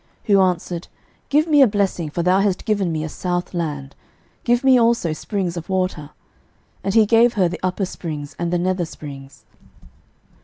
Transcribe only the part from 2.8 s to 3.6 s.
me a south